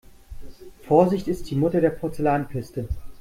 Vorsicht 0.81 1.27
ist 1.27 1.51
die 1.51 1.55
Mutter 1.55 1.79
der 1.79 1.91
Porzellankiste. 1.91 2.87